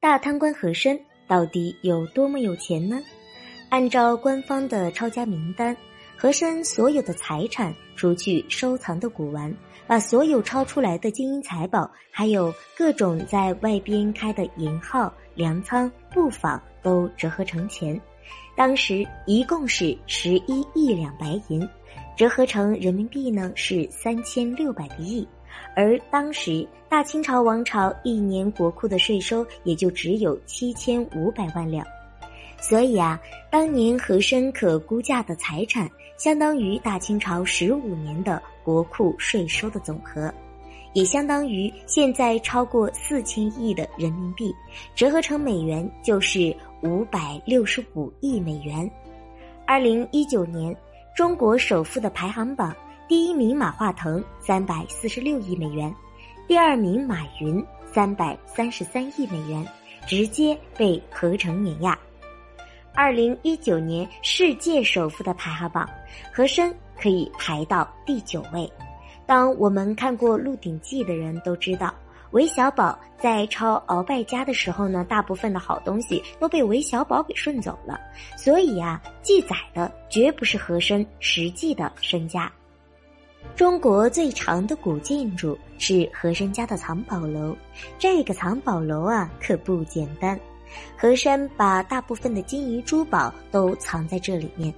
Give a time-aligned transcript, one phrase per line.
[0.00, 2.98] 大贪官和珅到底有多么有钱呢？
[3.68, 5.76] 按照官方的抄家名单，
[6.16, 9.54] 和珅所有的财产，除去收藏的古玩，
[9.86, 18.00] 把所有抄出来的金银财宝，还有各种在外边开的银号、粮仓、布坊，都折合成钱。
[18.56, 21.68] 当时一共是十一亿两白银，
[22.16, 25.28] 折合成人民币呢是三千六百个亿。
[25.74, 31.86] 而当时大清朝王朝一年国库的税收也就只有七千五百万两。
[32.60, 33.18] 所以啊，
[33.50, 40.32] 当年和珅可估价的财产，相当于大清朝十五年的国库税收的总和，
[40.92, 44.54] 也相当于现在超过四千亿的人民币，
[44.94, 48.90] 折合成美元就是五百六十五亿美元。
[49.66, 50.76] 二零一九年，
[51.16, 52.76] 中国首富的排行榜，
[53.10, 55.92] 第一名马化腾三百四十六亿美元，
[56.46, 59.66] 第二名马云三百三十三亿美元，
[60.06, 61.98] 直接被合成碾压。
[62.94, 65.90] 二零一九年世界首富的排行榜，
[66.32, 68.72] 和珅可以排到第九位。
[69.26, 71.92] 当我们看过《鹿鼎记》的人都知道，
[72.30, 77.98] 韦小宝在抄鳌拜家的时候呢，大部分的好东西都被韦小宝给顺走了。
[78.36, 82.48] 所以呀，记载的绝不是和珅实际的身家。
[83.56, 87.54] 中国最长的古建筑是和珅家的藏宝楼，
[87.98, 90.38] 这个藏宝楼啊，可不简单。
[90.96, 94.72] 和珅把大部分的金银珠宝都藏在这里面。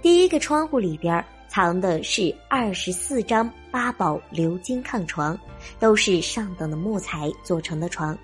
[0.00, 5.36] 第一个窗户里边藏的是二十四张八宝鎏金炕床，
[5.80, 8.16] 都是上等的木材做成的床，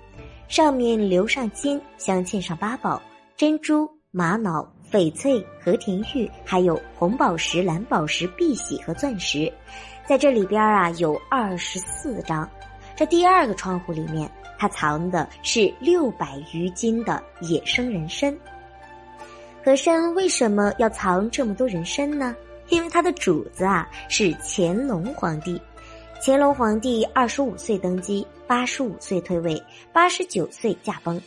[0.47, 3.01] 上面鎏上金，镶嵌上八宝：
[3.35, 9.51] 珍珠、玛瑙、翡翠、和田玉，还有红宝石、蓝宝石、碧玺和钻石。
[10.05, 12.49] 在这里边啊，有二十四张。
[12.95, 14.31] 这第二个窗户里面。
[14.57, 18.33] 它藏的是六百余斤的野生人参。
[19.61, 22.33] 和珅为什么要藏这么多人参呢？
[22.69, 25.61] 因为他的主子啊是乾隆皇帝。
[26.23, 31.21] 乾隆皇帝二十五岁登基，八十五岁退位，八十九岁驾崩。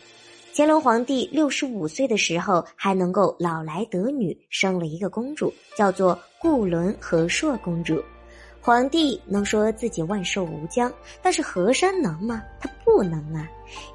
[0.58, 8.02] 乾隆皇帝六十五岁的时候还能够老来得女，生了一个公主，叫做固伦和硕公主。
[8.60, 10.92] 皇帝能说自己万寿无疆，
[11.22, 12.42] 但是和珅能吗？
[12.58, 13.48] 他不能啊。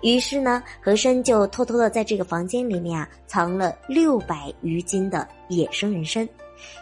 [0.03, 6.25] 于是呢，和珅就偷偷的在这个房间里面啊，藏了六百余斤的野生人参。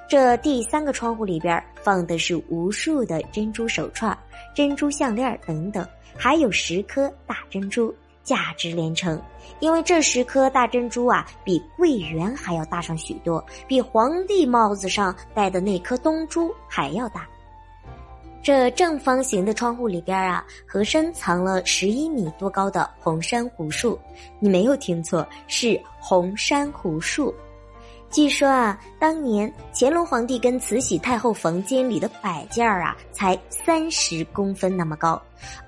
[0.08, 4.16] 这第三个窗户里边放的是无数的珍珠手串、
[4.54, 5.84] 珍珠项链等等，
[6.16, 7.92] 还有十颗大珍珠，
[8.24, 9.22] 价值连城。
[9.60, 17.28] 因为这十颗大珍珠啊，比桂圆还要大上许多，比皇帝帽子上戴的那颗东珠还要大。
[18.44, 24.00] 这正方形的窗户里边啊，和珅藏了十一米多高的红珊瑚树。
[24.40, 27.32] 你没有听错，是红珊瑚树。
[28.12, 35.20] 据说啊，当年乾隆皇帝跟慈禧太后房间里的摆件儿啊，才三十公分那么高，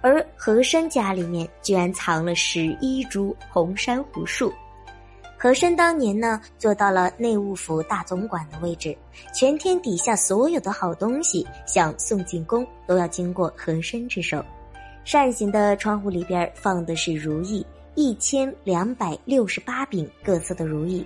[0.01, 4.51] 而和珅家里面居然藏了十一株红珊瑚树。
[5.37, 8.93] 和珅当年呢，做到了内务府大总管的位置，
[9.33, 14.43] 全天底下所有的好东西想送进宫，都要经过和珅之手。
[15.05, 17.65] 扇形的窗户里边放的是如意，
[17.95, 21.05] 一千两百六十八柄各色的如意。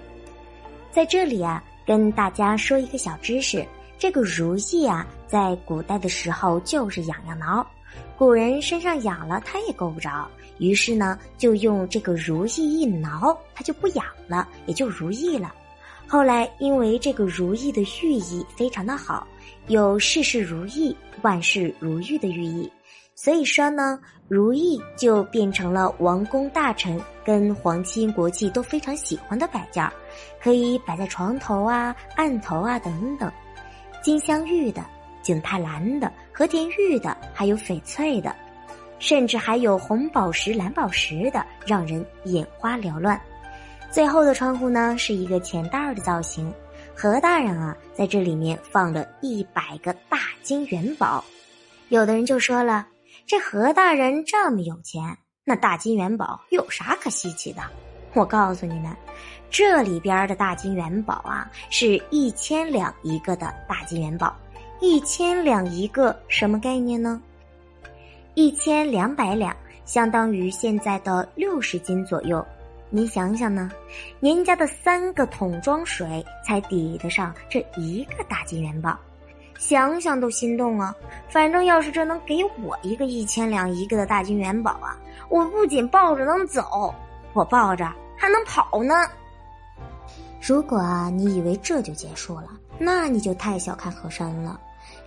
[0.97, 3.63] 在这里啊，跟大家说一个小知识：
[3.99, 7.63] 这个如意啊，在古代的时候就是痒痒挠，
[8.17, 10.27] 古人身上痒了，他也够不着。
[10.57, 15.53] 于是呢，就用这个如意一挠，它就不痒了，也就如意了。
[16.07, 19.27] 后来因为这个如意的寓意非常的好，
[19.67, 22.71] 有事事如意、万事如意的寓意，
[23.13, 29.91] 所以说呢，如意就变成了王公大臣跟皇亲国戚都非常喜欢的摆件儿，
[30.41, 33.29] 可以摆在床头啊、案头啊等等。
[34.01, 34.85] 金镶玉的、
[35.21, 38.33] 景泰蓝的、和田玉的，还有翡翠的。
[38.99, 43.19] 甚至还有红宝石、蓝宝石的，让人眼花缭乱。
[43.89, 46.53] 最后的窗户呢，是一个钱袋儿的造型。
[46.95, 51.23] 何大人啊，在这里面放了一百个大金元宝。
[51.89, 52.87] 有的人就说了
[53.25, 57.61] ：“这何大人这么有钱，那大金元宝有啥可稀奇的？”
[58.13, 58.95] 我告诉你们，
[59.49, 64.35] 这里边的大金元宝啊，是一千两一个的大金元宝。
[64.79, 67.21] 一千两一个，什么概念呢？
[68.33, 69.55] 一千两百两
[69.85, 72.45] 相当于现在的六十斤左右，
[72.89, 73.69] 你想想呢？
[74.19, 78.97] 您家的三个桶装水才抵得上这一个大金元宝，
[79.57, 80.95] 想想都心动啊！
[81.29, 84.97] 反正要是这能给我一个一千两一个的大金元宝啊，
[85.29, 86.93] 我不仅抱着能走，
[87.33, 88.93] 我抱着，还能跑呢。
[90.41, 92.47] 如果啊，你以为这就结束了，
[92.79, 94.57] 那你就太小看和珅了。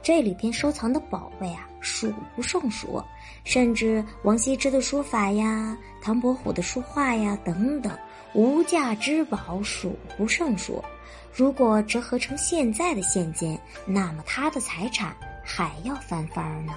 [0.02, 3.02] 这里边收藏的宝贝啊，数不胜数，
[3.44, 7.96] 甚至王羲之的书法呀、唐伯虎的书画呀等等，
[8.32, 10.82] 无价之宝数不胜数。
[11.32, 16.74] 如果折合成现在的现金，那么他的财产还要翻番呢。